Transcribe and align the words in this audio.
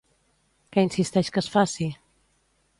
Què 0.75 0.85
insisteix 0.87 1.31
que 1.37 1.43
es 1.45 1.53
faci? 1.59 1.91